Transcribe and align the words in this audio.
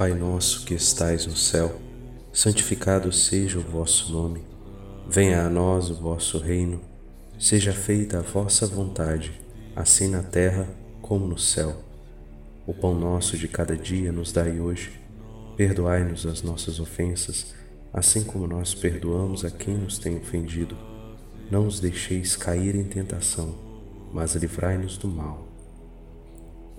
Pai 0.00 0.14
nosso 0.14 0.64
que 0.64 0.72
estais 0.72 1.26
no 1.26 1.36
céu, 1.36 1.78
santificado 2.32 3.12
seja 3.12 3.58
o 3.58 3.62
vosso 3.62 4.10
nome. 4.10 4.42
Venha 5.06 5.44
a 5.44 5.50
nós 5.50 5.90
o 5.90 5.94
vosso 5.94 6.38
reino. 6.38 6.80
Seja 7.38 7.74
feita 7.74 8.18
a 8.18 8.22
vossa 8.22 8.66
vontade, 8.66 9.30
assim 9.76 10.08
na 10.08 10.22
terra 10.22 10.66
como 11.02 11.26
no 11.26 11.36
céu. 11.38 11.84
O 12.66 12.72
pão 12.72 12.94
nosso 12.94 13.36
de 13.36 13.46
cada 13.46 13.76
dia 13.76 14.10
nos 14.10 14.32
dai 14.32 14.58
hoje. 14.58 14.98
Perdoai-nos 15.54 16.24
as 16.24 16.40
nossas 16.40 16.80
ofensas, 16.80 17.54
assim 17.92 18.24
como 18.24 18.46
nós 18.46 18.74
perdoamos 18.74 19.44
a 19.44 19.50
quem 19.50 19.74
nos 19.76 19.98
tem 19.98 20.16
ofendido. 20.16 20.78
Não 21.50 21.66
os 21.66 21.78
deixeis 21.78 22.34
cair 22.36 22.74
em 22.74 22.84
tentação, 22.84 23.54
mas 24.14 24.34
livrai-nos 24.34 24.96
do 24.96 25.08
mal. 25.08 25.46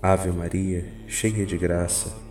Ave 0.01 0.31
Maria, 0.31 0.91
cheia 1.05 1.45
de 1.45 1.55
graça, 1.55 2.30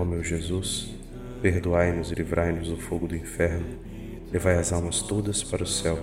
Ó 0.00 0.04
meu 0.04 0.24
Jesus, 0.24 0.94
perdoai-nos 1.42 2.10
e 2.10 2.14
livrai-nos 2.14 2.68
do 2.68 2.76
fogo 2.78 3.06
do 3.06 3.14
inferno, 3.14 3.66
levai 4.32 4.56
as 4.56 4.72
almas 4.72 5.02
todas 5.02 5.42
para 5.42 5.62
o 5.62 5.66
céu 5.66 5.98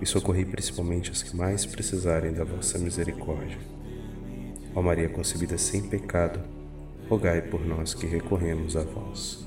e 0.00 0.06
socorrei 0.06 0.46
principalmente 0.46 1.10
as 1.10 1.22
que 1.22 1.36
mais 1.36 1.66
precisarem 1.66 2.32
da 2.32 2.44
vossa 2.44 2.78
misericórdia. 2.78 3.58
Ó 4.74 4.80
Maria 4.80 5.10
concebida 5.10 5.58
sem 5.58 5.82
pecado, 5.82 6.40
rogai 7.10 7.42
por 7.42 7.62
nós 7.62 7.92
que 7.92 8.06
recorremos 8.06 8.74
a 8.74 8.84
vós. 8.84 9.46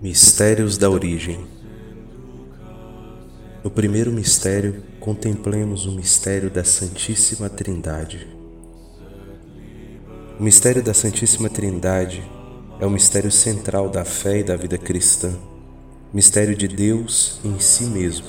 Mistérios 0.00 0.78
da 0.78 0.88
Origem 0.88 1.44
No 3.64 3.70
primeiro 3.70 4.12
mistério, 4.12 4.80
contemplemos 5.00 5.86
o 5.86 5.92
mistério 5.92 6.48
da 6.48 6.62
Santíssima 6.62 7.50
Trindade. 7.50 8.39
O 10.40 10.42
mistério 10.42 10.82
da 10.82 10.94
Santíssima 10.94 11.50
Trindade 11.50 12.24
é 12.80 12.86
o 12.86 12.90
mistério 12.90 13.30
central 13.30 13.90
da 13.90 14.06
fé 14.06 14.38
e 14.38 14.42
da 14.42 14.56
vida 14.56 14.78
cristã, 14.78 15.34
mistério 16.14 16.56
de 16.56 16.66
Deus 16.66 17.38
em 17.44 17.58
si 17.58 17.84
mesmo 17.84 18.28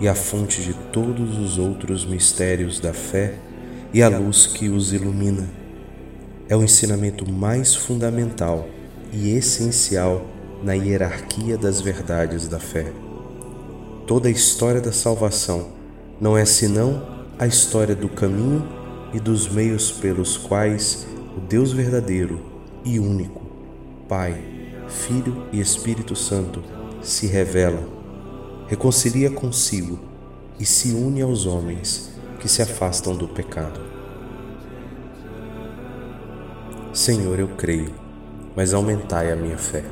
e 0.00 0.08
a 0.08 0.16
fonte 0.16 0.60
de 0.60 0.74
todos 0.92 1.38
os 1.38 1.56
outros 1.56 2.04
mistérios 2.04 2.80
da 2.80 2.92
fé 2.92 3.36
e 3.94 4.02
a 4.02 4.08
luz 4.08 4.48
que 4.48 4.68
os 4.68 4.92
ilumina. 4.92 5.48
É 6.48 6.56
o 6.56 6.64
ensinamento 6.64 7.30
mais 7.30 7.72
fundamental 7.72 8.68
e 9.12 9.30
essencial 9.30 10.26
na 10.64 10.72
hierarquia 10.72 11.56
das 11.56 11.80
verdades 11.80 12.48
da 12.48 12.58
fé. 12.58 12.92
Toda 14.08 14.26
a 14.26 14.32
história 14.32 14.80
da 14.80 14.90
salvação 14.90 15.68
não 16.20 16.36
é 16.36 16.44
senão 16.44 17.00
a 17.38 17.46
história 17.46 17.94
do 17.94 18.08
caminho 18.08 18.66
e 19.14 19.20
dos 19.20 19.48
meios 19.48 19.92
pelos 19.92 20.36
quais 20.36 21.06
o 21.38 21.40
Deus 21.40 21.72
verdadeiro 21.72 22.40
e 22.84 22.98
único, 22.98 23.40
Pai, 24.08 24.42
Filho 24.88 25.46
e 25.52 25.60
Espírito 25.60 26.16
Santo, 26.16 26.64
se 27.00 27.28
revela, 27.28 27.88
reconcilia 28.66 29.30
consigo 29.30 30.00
e 30.58 30.64
se 30.64 30.90
une 30.90 31.22
aos 31.22 31.46
homens 31.46 32.10
que 32.40 32.48
se 32.48 32.60
afastam 32.60 33.14
do 33.14 33.28
pecado. 33.28 33.80
Senhor, 36.92 37.38
eu 37.38 37.48
creio, 37.50 37.94
mas 38.56 38.74
aumentai 38.74 39.30
a 39.30 39.36
minha 39.36 39.58
fé. 39.58 39.84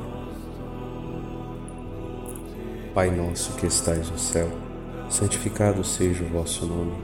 Pai 2.93 3.09
nosso 3.09 3.53
que 3.53 3.67
estais 3.67 4.11
no 4.11 4.19
céu, 4.19 4.51
santificado 5.09 5.81
seja 5.81 6.25
o 6.25 6.27
vosso 6.27 6.65
nome, 6.65 6.97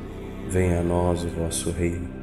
venha 0.50 0.81
a 0.81 0.84
nós 0.84 1.24
o 1.24 1.30
vosso 1.30 1.72
reino 1.72 2.22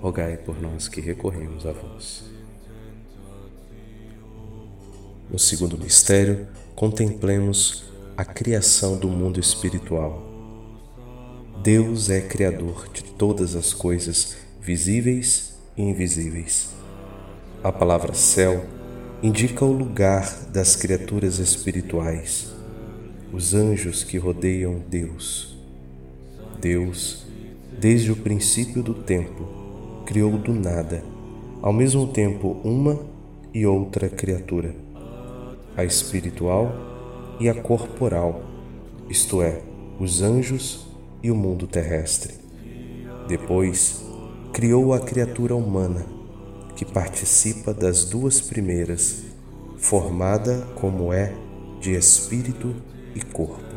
rogai 0.00 0.36
por 0.36 0.60
nós 0.60 0.88
que 0.88 1.00
recorremos 1.00 1.66
a 1.66 1.72
vós. 1.72 2.24
No 5.30 5.38
segundo 5.38 5.76
mistério, 5.76 6.46
contemplemos 6.74 7.84
a 8.16 8.24
criação 8.24 8.96
do 8.96 9.08
mundo 9.08 9.40
espiritual. 9.40 10.22
Deus 11.62 12.10
é 12.10 12.20
criador 12.20 12.88
de 12.92 13.02
todas 13.02 13.56
as 13.56 13.74
coisas 13.74 14.36
visíveis 14.60 15.54
e 15.76 15.82
invisíveis. 15.82 16.68
A 17.62 17.72
palavra 17.72 18.14
céu 18.14 18.64
indica 19.22 19.64
o 19.64 19.72
lugar 19.72 20.46
das 20.52 20.76
criaturas 20.76 21.38
espirituais, 21.38 22.52
os 23.32 23.54
anjos 23.54 24.04
que 24.04 24.18
rodeiam 24.18 24.78
Deus. 24.88 25.56
Deus, 26.60 27.26
desde 27.78 28.12
o 28.12 28.16
princípio 28.16 28.82
do 28.82 28.94
tempo, 28.94 29.48
criou 30.06 30.38
do 30.38 30.54
nada, 30.54 31.02
ao 31.60 31.72
mesmo 31.72 32.06
tempo 32.06 32.56
uma 32.62 33.00
e 33.52 33.66
outra 33.66 34.08
criatura, 34.08 34.72
a 35.76 35.84
espiritual 35.84 36.72
e 37.40 37.48
a 37.48 37.54
corporal, 37.54 38.40
isto 39.10 39.42
é, 39.42 39.60
os 39.98 40.22
anjos 40.22 40.86
e 41.22 41.30
o 41.30 41.34
mundo 41.34 41.66
terrestre. 41.66 42.34
Depois, 43.26 44.04
criou 44.52 44.94
a 44.94 45.00
criatura 45.00 45.56
humana, 45.56 46.06
que 46.76 46.84
participa 46.84 47.74
das 47.74 48.04
duas 48.04 48.40
primeiras, 48.40 49.24
formada 49.76 50.68
como 50.76 51.12
é 51.12 51.34
de 51.80 51.94
espírito 51.94 52.76
e 53.14 53.20
corpo. 53.20 53.74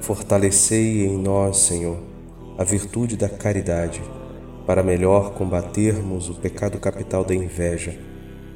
Fortalecei 0.00 1.06
em 1.06 1.16
nós, 1.18 1.58
Senhor, 1.58 2.15
a 2.58 2.64
virtude 2.64 3.16
da 3.16 3.28
caridade, 3.28 4.02
para 4.66 4.82
melhor 4.82 5.34
combatermos 5.34 6.28
o 6.28 6.34
pecado 6.34 6.78
capital 6.78 7.24
da 7.24 7.34
inveja 7.34 7.96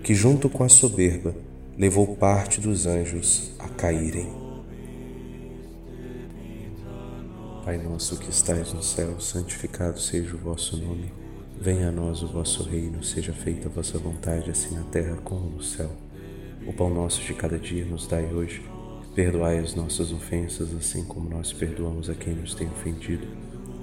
que, 0.02 0.14
junto 0.14 0.48
com 0.48 0.64
a 0.64 0.68
soberba, 0.68 1.34
levou 1.76 2.16
parte 2.16 2.60
dos 2.60 2.86
anjos 2.86 3.52
a 3.58 3.68
caírem. 3.68 4.28
Pai 7.64 7.76
nosso 7.76 8.18
que 8.18 8.30
estais 8.30 8.72
no 8.72 8.82
céu, 8.82 9.20
santificado 9.20 10.00
seja 10.00 10.34
o 10.34 10.38
vosso 10.38 10.78
nome. 10.78 11.12
Venha 11.60 11.88
a 11.88 11.92
nós 11.92 12.22
o 12.22 12.26
vosso 12.26 12.62
reino, 12.62 13.04
seja 13.04 13.34
feita 13.34 13.68
a 13.68 13.70
vossa 13.70 13.98
vontade, 13.98 14.50
assim 14.50 14.74
na 14.74 14.84
terra 14.84 15.18
como 15.22 15.50
no 15.50 15.62
céu. 15.62 15.90
O 16.66 16.72
pão 16.72 16.88
nosso 16.88 17.20
de 17.20 17.34
cada 17.34 17.58
dia 17.58 17.84
nos 17.84 18.06
dai 18.06 18.24
hoje. 18.32 18.62
Perdoai 19.14 19.58
as 19.58 19.74
nossas 19.74 20.10
ofensas, 20.10 20.74
assim 20.74 21.04
como 21.04 21.28
nós 21.28 21.52
perdoamos 21.52 22.08
a 22.08 22.14
quem 22.14 22.34
nos 22.34 22.54
tem 22.54 22.66
ofendido. 22.68 23.49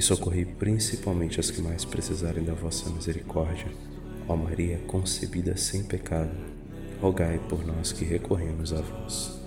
e 0.00 0.02
socorrei 0.02 0.46
principalmente 0.46 1.38
as 1.38 1.50
que 1.50 1.60
mais 1.60 1.84
precisarem 1.84 2.42
da 2.42 2.54
vossa 2.54 2.88
misericórdia. 2.88 3.66
Ó 4.26 4.34
Maria, 4.34 4.78
concebida 4.86 5.58
sem 5.58 5.82
pecado, 5.82 6.30
rogai 7.02 7.38
por 7.50 7.66
nós 7.66 7.92
que 7.92 8.02
recorremos 8.02 8.72
a 8.72 8.80
vós. 8.80 9.38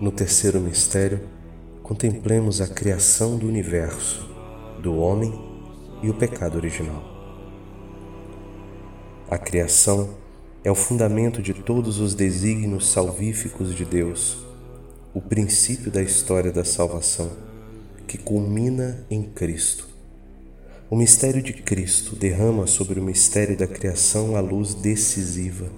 No 0.00 0.10
terceiro 0.10 0.60
mistério, 0.60 1.20
contemplemos 1.80 2.60
a 2.60 2.66
criação 2.66 3.38
do 3.38 3.46
universo, 3.46 4.28
do 4.82 4.96
homem 4.96 5.32
e 6.02 6.10
o 6.10 6.14
pecado 6.14 6.56
original. 6.56 7.04
A 9.30 9.38
criação 9.38 10.10
é 10.64 10.72
o 10.72 10.74
fundamento 10.74 11.40
de 11.40 11.54
todos 11.54 12.00
os 12.00 12.16
desígnios 12.16 12.88
salvíficos 12.88 13.72
de 13.72 13.84
Deus, 13.84 14.44
o 15.14 15.20
princípio 15.20 15.88
da 15.88 16.02
história 16.02 16.50
da 16.50 16.64
salvação, 16.64 17.49
que 18.10 18.18
culmina 18.18 19.06
em 19.08 19.22
Cristo. 19.22 19.86
O 20.90 20.96
mistério 20.96 21.40
de 21.40 21.52
Cristo 21.52 22.16
derrama 22.16 22.66
sobre 22.66 22.98
o 22.98 23.02
mistério 23.04 23.56
da 23.56 23.68
criação 23.68 24.34
a 24.34 24.40
luz 24.40 24.74
decisiva. 24.74 25.70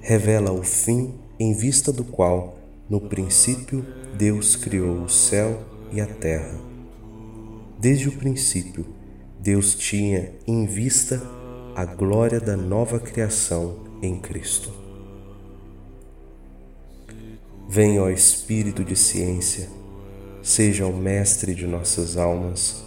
Revela 0.00 0.52
o 0.52 0.62
fim 0.62 1.12
em 1.38 1.52
vista 1.52 1.92
do 1.92 2.02
qual, 2.02 2.58
no 2.88 2.98
princípio, 2.98 3.84
Deus 4.16 4.56
criou 4.56 5.02
o 5.02 5.08
céu 5.10 5.62
e 5.92 6.00
a 6.00 6.06
terra. 6.06 6.58
Desde 7.78 8.08
o 8.08 8.12
princípio, 8.12 8.86
Deus 9.38 9.74
tinha 9.74 10.32
em 10.46 10.64
vista 10.64 11.22
a 11.76 11.84
glória 11.84 12.40
da 12.40 12.56
nova 12.56 12.98
criação 12.98 13.80
em 14.00 14.18
Cristo. 14.18 14.72
Venha, 17.68 18.02
ó 18.02 18.08
Espírito 18.08 18.82
de 18.82 18.96
ciência, 18.96 19.68
seja 20.44 20.86
o 20.86 20.94
mestre 20.94 21.54
de 21.54 21.66
nossas 21.66 22.18
almas 22.18 22.84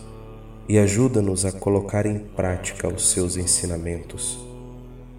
e 0.70 0.78
ajuda-nos 0.78 1.44
a 1.44 1.52
colocar 1.52 2.06
em 2.06 2.20
prática 2.20 2.88
os 2.88 3.10
seus 3.10 3.36
ensinamentos, 3.36 4.38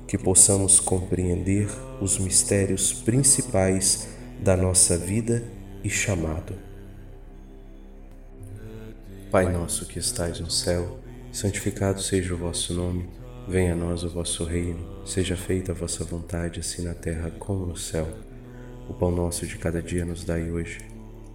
que 0.06 0.16
possamos 0.16 0.78
compreender 0.78 1.68
os 2.00 2.16
mistérios 2.16 2.92
principais 2.92 4.06
da 4.38 4.56
nossa 4.56 4.96
vida 4.96 5.42
e 5.82 5.90
chamado. 5.90 6.54
Pai 9.32 9.50
nosso 9.50 9.84
que 9.86 9.98
estais 9.98 10.38
no 10.38 10.50
céu, 10.50 11.00
santificado 11.32 12.00
seja 12.00 12.34
o 12.34 12.38
vosso 12.38 12.72
nome. 12.72 13.08
Venha 13.48 13.72
a 13.72 13.76
nós 13.76 14.04
o 14.04 14.10
vosso 14.10 14.44
reino, 14.44 15.04
seja 15.04 15.36
feita 15.36 15.72
a 15.72 15.74
vossa 15.74 16.04
vontade, 16.04 16.60
assim 16.60 16.82
na 16.82 16.94
terra 16.94 17.32
como 17.36 17.66
no 17.66 17.76
céu. 17.76 18.06
O 18.88 18.94
pão 18.94 19.10
nosso 19.10 19.44
de 19.44 19.58
cada 19.58 19.82
dia 19.82 20.04
nos 20.04 20.22
dai 20.22 20.50
hoje. 20.50 20.97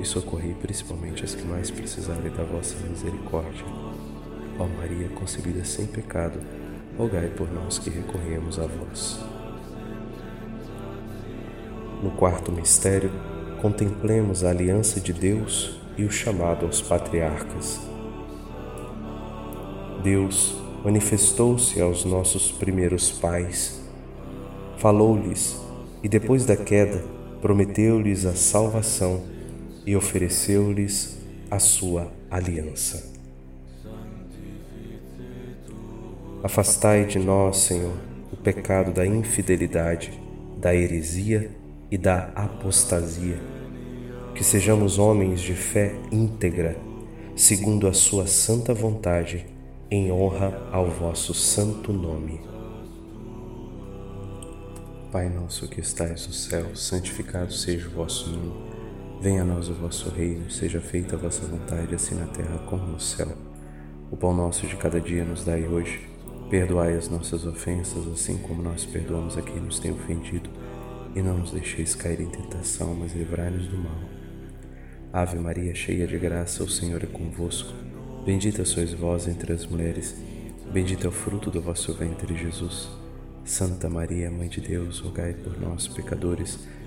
e 0.00 0.04
socorrei 0.04 0.54
principalmente 0.54 1.24
as 1.24 1.34
que 1.34 1.44
mais 1.44 1.70
precisarem 1.70 2.30
da 2.30 2.44
vossa 2.44 2.76
misericórdia. 2.88 3.64
Ó 4.58 4.66
Maria, 4.66 5.08
concebida 5.10 5.64
sem 5.64 5.86
pecado, 5.86 6.40
rogai 6.96 7.28
por 7.28 7.50
nós 7.52 7.78
que 7.78 7.90
recorremos 7.90 8.58
a 8.58 8.66
vós. 8.66 9.18
No 12.02 12.10
quarto 12.12 12.52
mistério, 12.52 13.10
contemplemos 13.60 14.44
a 14.44 14.50
aliança 14.50 15.00
de 15.00 15.12
Deus 15.12 15.80
e 15.96 16.04
o 16.04 16.10
chamado 16.10 16.66
aos 16.66 16.82
patriarcas. 16.82 17.80
Deus 20.02 20.54
manifestou-se 20.84 21.80
aos 21.80 22.04
nossos 22.04 22.52
primeiros 22.52 23.10
pais, 23.10 23.80
falou-lhes 24.76 25.58
e 26.02 26.08
depois 26.08 26.44
da 26.44 26.56
queda 26.56 27.02
prometeu-lhes 27.40 28.26
a 28.26 28.34
salvação 28.34 29.33
e 29.86 29.94
ofereceu-lhes 29.96 31.18
a 31.50 31.58
sua 31.58 32.12
aliança. 32.30 33.12
Afastai 36.42 37.06
de 37.06 37.18
nós, 37.18 37.56
Senhor, 37.58 37.94
o 38.32 38.36
pecado 38.36 38.92
da 38.92 39.06
infidelidade, 39.06 40.12
da 40.58 40.74
heresia 40.74 41.50
e 41.90 41.96
da 41.96 42.30
apostasia, 42.34 43.38
que 44.34 44.44
sejamos 44.44 44.98
homens 44.98 45.40
de 45.40 45.54
fé 45.54 45.94
íntegra, 46.10 46.76
segundo 47.36 47.86
a 47.86 47.92
Sua 47.92 48.26
santa 48.26 48.74
vontade 48.74 49.46
em 49.90 50.10
honra 50.10 50.68
ao 50.72 50.90
vosso 50.90 51.32
santo 51.32 51.92
nome. 51.92 52.40
Pai 55.12 55.28
nosso 55.28 55.68
que 55.68 55.80
estais 55.80 56.26
no 56.26 56.32
céu, 56.32 56.74
santificado 56.74 57.52
seja 57.52 57.86
o 57.86 57.90
vosso 57.90 58.28
nome. 58.28 58.73
Venha 59.20 59.42
a 59.42 59.44
nós 59.44 59.68
o 59.68 59.74
vosso 59.74 60.10
reino, 60.10 60.50
seja 60.50 60.80
feita 60.80 61.16
a 61.16 61.18
vossa 61.18 61.46
vontade, 61.46 61.94
assim 61.94 62.14
na 62.14 62.26
terra 62.26 62.58
como 62.66 62.86
no 62.86 63.00
céu. 63.00 63.28
O 64.10 64.16
pão 64.16 64.34
nosso 64.34 64.66
de 64.66 64.76
cada 64.76 65.00
dia 65.00 65.24
nos 65.24 65.44
dai 65.44 65.66
hoje. 65.66 66.08
Perdoai 66.50 66.94
as 66.94 67.08
nossas 67.08 67.46
ofensas, 67.46 68.06
assim 68.06 68.36
como 68.38 68.62
nós 68.62 68.84
perdoamos 68.84 69.38
a 69.38 69.42
quem 69.42 69.60
nos 69.60 69.78
tem 69.78 69.92
ofendido. 69.92 70.50
E 71.14 71.22
não 71.22 71.38
nos 71.38 71.52
deixeis 71.52 71.94
cair 71.94 72.20
em 72.20 72.28
tentação, 72.28 72.94
mas 72.94 73.14
livrai-nos 73.14 73.66
do 73.66 73.78
mal. 73.78 73.98
Ave 75.12 75.38
Maria, 75.38 75.74
cheia 75.74 76.06
de 76.06 76.18
graça, 76.18 76.62
o 76.62 76.68
Senhor 76.68 77.02
é 77.02 77.06
convosco. 77.06 77.72
Bendita 78.24 78.64
sois 78.64 78.92
vós 78.92 79.28
entre 79.28 79.52
as 79.52 79.66
mulheres, 79.66 80.16
bendito 80.72 81.06
é 81.06 81.08
o 81.08 81.12
fruto 81.12 81.50
do 81.50 81.60
vosso 81.60 81.92
ventre, 81.94 82.34
Jesus. 82.36 82.88
Santa 83.44 83.88
Maria, 83.88 84.30
Mãe 84.30 84.48
de 84.48 84.60
Deus, 84.60 85.00
rogai 85.00 85.34
por 85.34 85.60
nós, 85.60 85.86
pecadores, 85.86 86.58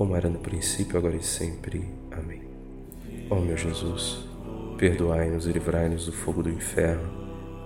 como 0.00 0.16
era 0.16 0.30
no 0.30 0.38
princípio, 0.38 0.96
agora 0.96 1.14
e 1.14 1.22
sempre. 1.22 1.86
Amém. 2.10 2.40
Ó 3.28 3.38
meu 3.38 3.54
Jesus, 3.54 4.26
perdoai-nos 4.78 5.46
e 5.46 5.52
livrai-nos 5.52 6.06
do 6.06 6.12
fogo 6.12 6.42
do 6.42 6.48
inferno, 6.48 7.06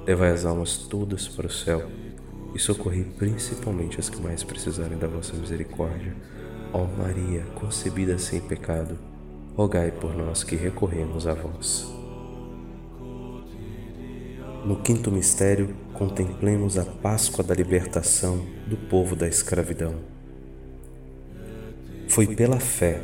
levai 0.04 0.32
as 0.32 0.44
almas 0.44 0.76
todas 0.76 1.28
para 1.28 1.46
o 1.46 1.50
céu 1.50 1.88
e 2.52 2.58
socorrei 2.58 3.04
principalmente 3.04 4.00
as 4.00 4.08
que 4.08 4.20
mais 4.20 4.42
precisarem 4.42 4.98
da 4.98 5.06
vossa 5.06 5.36
misericórdia. 5.36 6.12
Ó 6.72 6.84
Maria, 6.98 7.42
concebida 7.54 8.18
sem 8.18 8.40
pecado, 8.40 8.98
rogai 9.56 9.92
por 9.92 10.12
nós 10.16 10.42
que 10.42 10.56
recorremos 10.56 11.28
a 11.28 11.34
vós. 11.34 11.86
No 14.64 14.82
quinto 14.82 15.08
mistério, 15.08 15.72
contemplemos 15.92 16.78
a 16.78 16.84
Páscoa 16.84 17.44
da 17.44 17.54
libertação 17.54 18.44
do 18.66 18.76
povo 18.76 19.14
da 19.14 19.28
escravidão. 19.28 20.13
Foi 22.14 22.28
pela 22.28 22.60
fé 22.60 23.00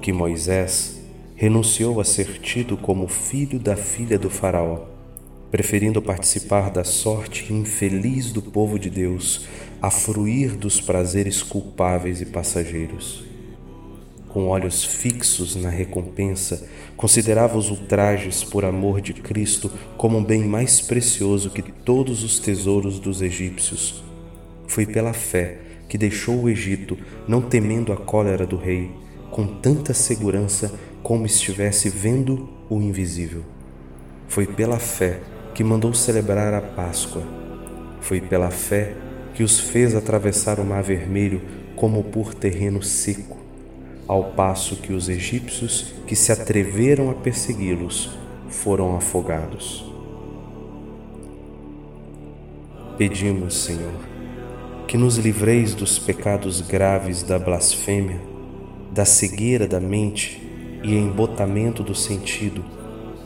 que 0.00 0.12
Moisés 0.12 1.00
renunciou 1.34 2.00
a 2.00 2.04
ser 2.04 2.38
tido 2.38 2.76
como 2.76 3.08
filho 3.08 3.58
da 3.58 3.74
filha 3.74 4.16
do 4.16 4.30
Faraó 4.30 4.84
preferindo 5.50 6.00
participar 6.00 6.70
da 6.70 6.84
sorte 6.84 7.52
infeliz 7.52 8.30
do 8.30 8.40
povo 8.40 8.78
de 8.78 8.88
Deus 8.88 9.48
a 9.82 9.90
fruir 9.90 10.52
dos 10.56 10.80
prazeres 10.80 11.42
culpáveis 11.42 12.20
e 12.20 12.26
passageiros. 12.26 13.24
Com 14.28 14.46
olhos 14.46 14.84
fixos 14.84 15.56
na 15.56 15.68
recompensa, 15.68 16.64
considerava 16.96 17.58
os 17.58 17.68
ultrajes 17.68 18.44
por 18.44 18.64
amor 18.64 19.00
de 19.00 19.12
Cristo 19.12 19.72
como 19.96 20.18
um 20.18 20.24
bem 20.24 20.44
mais 20.44 20.80
precioso 20.80 21.50
que 21.50 21.62
todos 21.62 22.22
os 22.22 22.38
tesouros 22.38 23.00
dos 23.00 23.22
egípcios. 23.22 24.04
Foi 24.68 24.86
pela 24.86 25.12
fé 25.12 25.71
que 25.92 25.98
deixou 25.98 26.44
o 26.44 26.48
Egito, 26.48 26.96
não 27.28 27.42
temendo 27.42 27.92
a 27.92 27.96
cólera 27.98 28.46
do 28.46 28.56
rei, 28.56 28.90
com 29.30 29.46
tanta 29.46 29.92
segurança 29.92 30.72
como 31.02 31.26
estivesse 31.26 31.90
vendo 31.90 32.48
o 32.70 32.80
invisível. 32.80 33.44
Foi 34.26 34.46
pela 34.46 34.78
fé 34.78 35.20
que 35.54 35.62
mandou 35.62 35.92
celebrar 35.92 36.54
a 36.54 36.62
Páscoa. 36.62 37.22
Foi 38.00 38.22
pela 38.22 38.50
fé 38.50 38.94
que 39.34 39.42
os 39.42 39.60
fez 39.60 39.94
atravessar 39.94 40.58
o 40.58 40.64
Mar 40.64 40.82
Vermelho 40.82 41.42
como 41.76 42.02
por 42.04 42.32
terreno 42.32 42.82
seco, 42.82 43.36
ao 44.08 44.32
passo 44.32 44.76
que 44.76 44.94
os 44.94 45.10
egípcios 45.10 45.92
que 46.06 46.16
se 46.16 46.32
atreveram 46.32 47.10
a 47.10 47.14
persegui-los 47.14 48.16
foram 48.48 48.96
afogados. 48.96 49.84
Pedimos, 52.96 53.62
Senhor, 53.62 54.11
que 54.92 54.98
nos 54.98 55.16
livreis 55.16 55.74
dos 55.74 55.98
pecados 55.98 56.60
graves 56.60 57.22
da 57.22 57.38
blasfêmia, 57.38 58.20
da 58.90 59.06
cegueira 59.06 59.66
da 59.66 59.80
mente 59.80 60.38
e 60.82 60.94
embotamento 60.94 61.82
do 61.82 61.94
sentido 61.94 62.62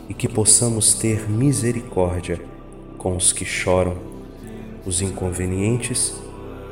e 0.07 0.13
que 0.13 0.29
possamos 0.29 0.93
ter 0.93 1.29
misericórdia 1.29 2.39
com 2.97 3.17
os 3.17 3.33
que 3.33 3.43
choram, 3.43 3.97
os 4.85 5.01
inconvenientes 5.01 6.15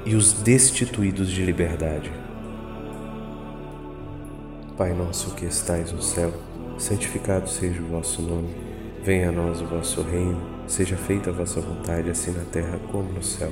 e 0.06 0.16
os 0.16 0.32
destituídos 0.32 1.30
de 1.30 1.44
liberdade. 1.44 2.10
Pai 4.78 4.94
nosso 4.94 5.32
que 5.32 5.46
estais 5.46 5.92
no 5.92 6.02
céu, 6.02 6.32
santificado 6.78 7.50
seja 7.50 7.82
o 7.82 7.88
vosso 7.88 8.22
nome. 8.22 8.56
Venha 9.04 9.28
a 9.28 9.32
nós 9.34 9.60
o 9.60 9.66
vosso 9.66 10.02
reino, 10.04 10.40
seja 10.66 10.96
feita 10.96 11.32
a 11.32 11.34
vossa 11.34 11.60
vontade, 11.60 12.10
assim 12.10 12.32
na 12.32 12.46
terra 12.46 12.80
como 12.90 13.12
no 13.12 13.22
céu. 13.22 13.52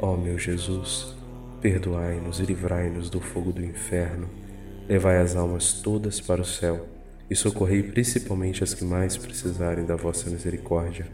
Ó 0.00 0.16
meu 0.16 0.38
Jesus, 0.38 1.14
perdoai-nos 1.60 2.40
e 2.40 2.44
livrai-nos 2.44 3.10
do 3.10 3.20
fogo 3.20 3.52
do 3.52 3.64
inferno 3.64 4.40
levai 4.90 5.20
as 5.20 5.36
almas 5.36 5.74
todas 5.74 6.20
para 6.20 6.42
o 6.42 6.44
céu 6.44 6.84
e 7.30 7.36
socorrei 7.36 7.80
principalmente 7.80 8.64
as 8.64 8.74
que 8.74 8.84
mais 8.84 9.16
precisarem 9.16 9.86
da 9.86 9.94
vossa 9.94 10.28
misericórdia. 10.28 11.06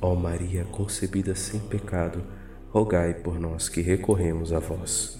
Ó 0.00 0.14
Maria, 0.14 0.64
concebida 0.64 1.34
sem 1.34 1.60
pecado, 1.60 2.24
rogai 2.70 3.12
por 3.12 3.38
nós 3.38 3.68
que 3.68 3.82
recorremos 3.82 4.50
a 4.50 4.58
vós. 4.58 5.18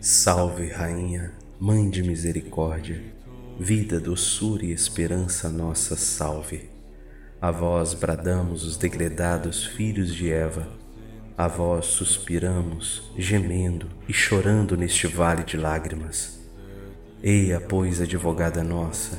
Salve, 0.00 0.66
Rainha, 0.66 1.32
Mãe 1.60 1.88
de 1.88 2.02
Misericórdia, 2.02 3.00
vida, 3.56 4.00
doçura 4.00 4.64
e 4.64 4.72
esperança 4.72 5.48
nossa, 5.48 5.94
salve. 5.94 6.68
A 7.40 7.52
vós 7.52 7.94
bradamos 7.94 8.64
os 8.64 8.76
degredados 8.76 9.64
filhos 9.64 10.12
de 10.12 10.28
Eva, 10.28 10.66
a 11.38 11.46
vós 11.46 11.86
suspiramos, 11.86 13.12
gemendo 13.16 13.86
e 14.08 14.12
chorando 14.12 14.76
neste 14.76 15.06
vale 15.06 15.44
de 15.44 15.56
lágrimas. 15.56 16.40
Eia, 17.22 17.60
pois, 17.60 18.00
advogada 18.00 18.64
nossa, 18.64 19.16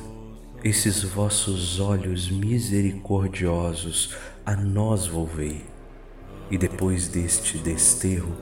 esses 0.62 1.02
vossos 1.02 1.80
olhos 1.80 2.30
misericordiosos 2.30 4.14
a 4.44 4.54
nós 4.54 5.06
volvei, 5.06 5.64
e 6.50 6.58
depois 6.58 7.08
deste 7.08 7.56
desterro, 7.56 8.36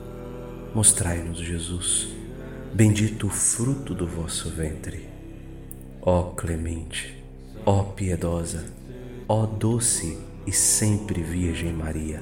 mostrai-nos 0.75 1.39
Jesus 1.39 2.19
bendito 2.73 3.27
o 3.27 3.29
fruto 3.29 3.95
do 3.95 4.05
vosso 4.05 4.49
ventre. 4.49 5.07
Ó 6.01 6.31
clemente, 6.31 7.23
ó 7.65 7.83
piedosa, 7.83 8.65
ó 9.27 9.45
doce 9.45 10.19
e 10.45 10.51
sempre 10.51 11.21
Virgem 11.21 11.73
Maria, 11.73 12.21